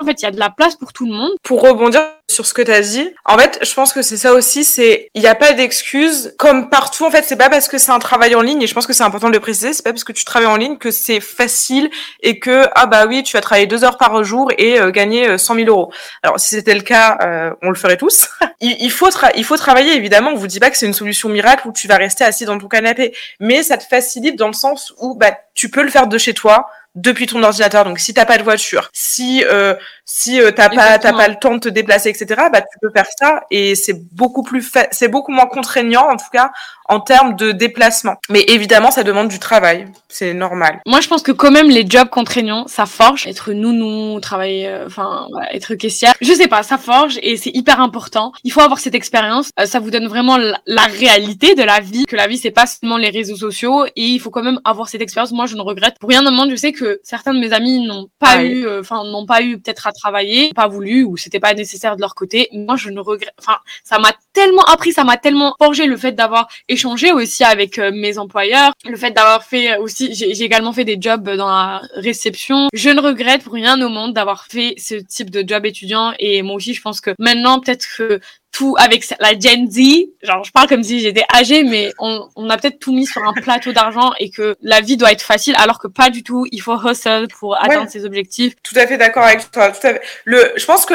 [0.00, 1.32] En fait, il y a de la place pour tout le monde.
[1.42, 4.32] Pour rebondir sur ce que tu as dit, en fait, je pense que c'est ça
[4.32, 4.62] aussi.
[4.62, 6.34] C'est il n'y a pas d'excuses.
[6.38, 8.62] Comme partout, en fait, c'est pas parce que c'est un travail en ligne.
[8.62, 9.72] Et je pense que c'est important de le préciser.
[9.72, 11.90] C'est pas parce que tu travailles en ligne que c'est facile
[12.22, 15.36] et que ah bah oui, tu vas travailler deux heures par jour et euh, gagner
[15.36, 15.92] 100 000 euros.
[16.22, 18.28] Alors si c'était le cas, on le ferait tous.
[18.60, 20.30] il, il, faut il faut travailler évidemment.
[20.30, 22.58] On vous dit pas que c'est une solution miracle où tu vas rester assis dans
[22.58, 26.06] ton canapé, mais ça te facilite dans le sens où bah, tu peux le faire
[26.06, 26.68] de chez toi,
[27.00, 27.84] depuis ton ordinateur.
[27.84, 31.36] Donc si t'as pas de voiture, si euh, si euh, t'as pas t'as pas le
[31.36, 32.26] temps de te déplacer, etc.
[32.52, 36.30] Bah tu peux faire ça et c'est beaucoup plus c'est beaucoup moins contraignant en tout
[36.32, 36.50] cas
[36.88, 38.16] en termes de déplacement.
[38.30, 40.80] Mais évidemment, ça demande du travail, c'est normal.
[40.86, 43.26] Moi, je pense que quand même les jobs contraignants, ça forge.
[43.26, 47.80] Être nounou, travailler, euh, enfin être caissière, je sais pas, ça forge et c'est hyper
[47.80, 48.32] important.
[48.42, 49.50] Il faut avoir cette expérience.
[49.60, 52.50] Euh, ça vous donne vraiment la, la, réalité de la vie, que la vie c'est
[52.50, 55.32] pas seulement les réseaux sociaux et il faut quand même avoir cette expérience.
[55.32, 56.50] Moi, je ne regrette pour rien au monde.
[56.50, 59.58] Je sais que certains de mes amis n'ont pas eu, euh, enfin, n'ont pas eu
[59.58, 62.48] peut-être à travailler, pas voulu, ou c'était pas nécessaire de leur côté.
[62.52, 66.12] Moi, je ne regrette, enfin, ça m'a tellement appris, ça m'a tellement forgé le fait
[66.12, 70.84] d'avoir échangé aussi avec euh, mes employeurs, le fait d'avoir fait aussi, j'ai également fait
[70.84, 72.68] des jobs dans la réception.
[72.72, 76.42] Je ne regrette pour rien au monde d'avoir fait ce type de job étudiant et
[76.42, 78.20] moi aussi, je pense que maintenant, peut-être que
[78.58, 79.78] tout avec la Gen Z.
[80.20, 83.22] Genre, je parle comme si j'étais âgée, mais on, on a peut-être tout mis sur
[83.22, 86.44] un plateau d'argent et que la vie doit être facile, alors que pas du tout.
[86.50, 88.54] Il faut hustle pour atteindre ses objectifs.
[88.64, 89.70] Tout à fait d'accord avec toi.
[89.70, 90.02] Tout à fait.
[90.24, 90.94] Le, je pense que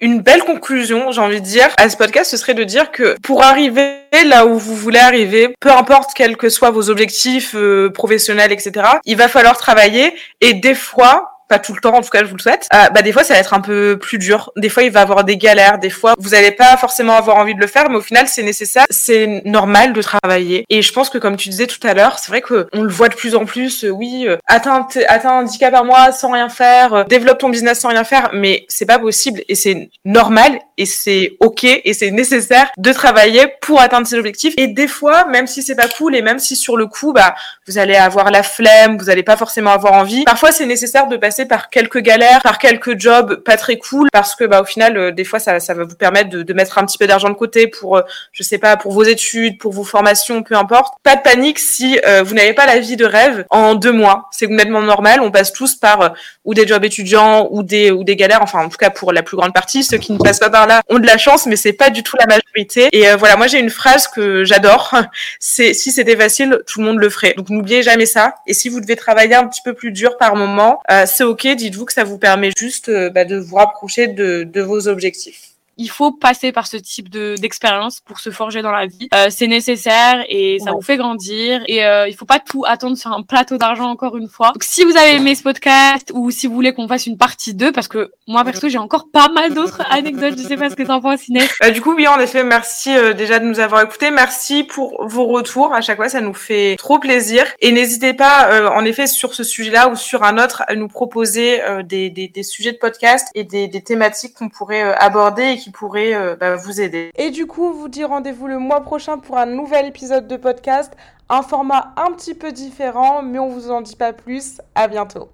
[0.00, 3.16] une belle conclusion, j'ai envie de dire, à ce podcast, ce serait de dire que
[3.22, 7.90] pour arriver là où vous voulez arriver, peu importe quels que soient vos objectifs euh,
[7.90, 12.10] professionnels, etc., il va falloir travailler et des fois, pas tout le temps, en tout
[12.10, 14.18] cas je vous le souhaite, euh, bah des fois ça va être un peu plus
[14.18, 14.50] dur.
[14.56, 17.54] Des fois il va avoir des galères, des fois vous n'allez pas forcément avoir envie
[17.54, 20.64] de le faire, mais au final c'est nécessaire, c'est normal de travailler.
[20.68, 22.90] Et je pense que comme tu disais tout à l'heure, c'est vrai que on le
[22.90, 23.84] voit de plus en plus.
[23.84, 27.48] Euh, oui, euh, atteins, atteins un handicap par mois sans rien faire, euh, développe ton
[27.48, 31.92] business sans rien faire, mais c'est pas possible et c'est normal et c'est ok et
[31.94, 34.54] c'est nécessaire de travailler pour atteindre ses objectifs.
[34.56, 37.34] Et des fois, même si c'est pas cool et même si sur le coup, bah
[37.66, 40.24] vous allez avoir la flemme, vous allez pas forcément avoir envie.
[40.24, 44.34] Parfois c'est nécessaire de passer par quelques galères, par quelques jobs pas très cool, parce
[44.34, 46.84] que bah au final, euh, des fois ça, va vous permettre de, de mettre un
[46.84, 48.02] petit peu d'argent de côté pour, euh,
[48.32, 50.94] je sais pas, pour vos études, pour vos formations, peu importe.
[51.02, 54.28] Pas de panique si euh, vous n'avez pas la vie de rêve en deux mois.
[54.32, 55.20] C'est complètement normal.
[55.20, 58.42] On passe tous par ou des jobs étudiants ou des ou des galères.
[58.42, 60.66] Enfin, en tout cas pour la plus grande partie, ceux qui ne passent pas par
[60.66, 62.51] là ont de la chance, mais c'est pas du tout la majorité.
[62.92, 64.94] Et voilà, moi j'ai une phrase que j'adore.
[65.38, 67.34] C'est si c'était facile, tout le monde le ferait.
[67.36, 68.34] Donc n'oubliez jamais ça.
[68.46, 71.84] Et si vous devez travailler un petit peu plus dur par moment, c'est ok dites-vous
[71.84, 76.12] que ça vous permet juste euh, bah, de vous rapprocher de vos objectifs il faut
[76.12, 79.08] passer par ce type de d'expérience pour se forger dans la vie.
[79.14, 81.62] Euh, c'est nécessaire et ça vous fait grandir.
[81.66, 84.48] Et euh, il faut pas tout attendre sur un plateau d'argent encore une fois.
[84.52, 87.54] Donc, si vous avez aimé ce podcast ou si vous voulez qu'on fasse une partie
[87.54, 90.34] 2, parce que moi perso j'ai encore pas mal d'autres anecdotes.
[90.38, 91.50] Je sais pas ce que t'en penses Inès.
[91.60, 94.10] Bah, du coup oui en effet merci euh, déjà de nous avoir écoutés.
[94.10, 95.74] Merci pour vos retours.
[95.74, 97.44] À chaque fois ça nous fait trop plaisir.
[97.60, 100.88] Et n'hésitez pas euh, en effet sur ce sujet-là ou sur un autre à nous
[100.88, 105.61] proposer euh, des, des, des, sujets de podcast et des, des thématiques qu'on pourrait aborder
[105.62, 107.10] qui pourrait euh, bah, vous aider.
[107.16, 110.36] Et du coup, on vous dit rendez-vous le mois prochain pour un nouvel épisode de
[110.36, 110.92] podcast,
[111.28, 114.60] un format un petit peu différent, mais on vous en dit pas plus.
[114.74, 115.32] À bientôt.